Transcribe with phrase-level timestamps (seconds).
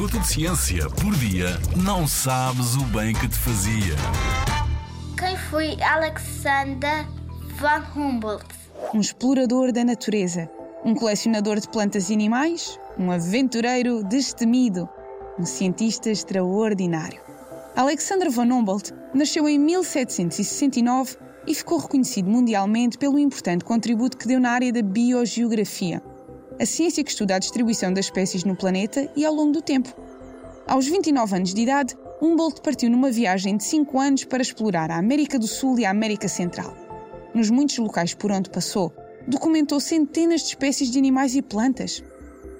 [0.00, 3.94] minuto de ciência por dia, não sabes o bem que te fazia.
[5.18, 7.06] Quem foi Alexander
[7.58, 8.46] von Humboldt?
[8.94, 10.50] Um explorador da natureza,
[10.82, 14.88] um colecionador de plantas e animais, um aventureiro destemido,
[15.38, 17.20] um cientista extraordinário.
[17.76, 24.40] Alexander von Humboldt nasceu em 1769 e ficou reconhecido mundialmente pelo importante contributo que deu
[24.40, 26.02] na área da biogeografia
[26.58, 29.94] a ciência que estuda a distribuição das espécies no planeta e ao longo do tempo.
[30.66, 34.98] Aos 29 anos de idade, Humboldt partiu numa viagem de 5 anos para explorar a
[34.98, 36.76] América do Sul e a América Central.
[37.34, 38.92] Nos muitos locais por onde passou,
[39.26, 42.02] documentou centenas de espécies de animais e plantas.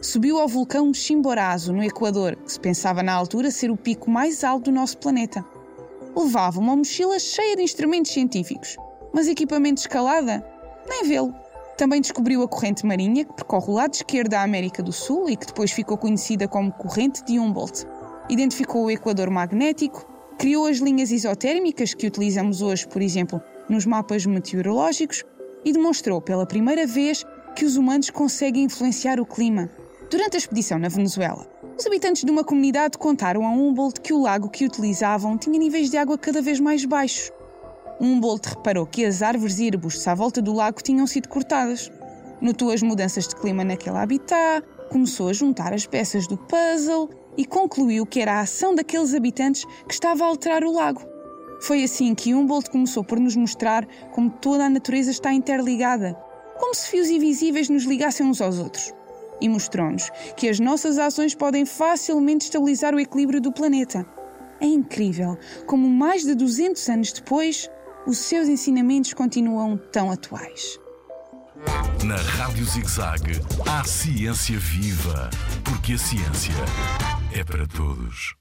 [0.00, 4.44] Subiu ao vulcão Chimborazo, no Equador, que se pensava na altura ser o pico mais
[4.44, 5.44] alto do nosso planeta.
[6.16, 8.76] Levava uma mochila cheia de instrumentos científicos,
[9.12, 10.44] mas equipamento de escalada?
[10.88, 11.43] Nem vê-lo.
[11.76, 15.36] Também descobriu a corrente marinha, que percorre o lado esquerdo da América do Sul e
[15.36, 17.84] que depois ficou conhecida como corrente de Humboldt.
[18.28, 20.06] Identificou o equador magnético,
[20.38, 25.24] criou as linhas isotérmicas que utilizamos hoje, por exemplo, nos mapas meteorológicos
[25.64, 27.24] e demonstrou pela primeira vez
[27.56, 29.68] que os humanos conseguem influenciar o clima.
[30.08, 31.44] Durante a expedição na Venezuela,
[31.76, 35.90] os habitantes de uma comunidade contaram a Humboldt que o lago que utilizavam tinha níveis
[35.90, 37.32] de água cada vez mais baixos
[38.00, 41.90] Humboldt reparou que as árvores e arbustos à volta do lago tinham sido cortadas.
[42.40, 47.44] Notou as mudanças de clima naquele habitat, começou a juntar as peças do puzzle e
[47.44, 51.02] concluiu que era a ação daqueles habitantes que estava a alterar o lago.
[51.60, 56.14] Foi assim que Humboldt começou por nos mostrar como toda a natureza está interligada,
[56.58, 58.92] como se fios invisíveis nos ligassem uns aos outros.
[59.40, 64.06] E mostrou-nos que as nossas ações podem facilmente estabilizar o equilíbrio do planeta.
[64.60, 65.36] É incrível
[65.66, 67.70] como mais de 200 anos depois
[68.06, 70.78] os seus ensinamentos continuam tão atuais.
[72.04, 75.30] Na Rádio ZigZag, há ciência viva,
[75.64, 76.52] porque a ciência
[77.32, 78.34] é para todos.